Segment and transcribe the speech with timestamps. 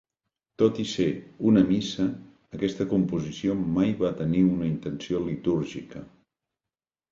[0.59, 1.05] Tot i ser
[1.49, 2.05] una missa,
[2.57, 6.05] aquesta composició mai va tenir una intenció litúrgica.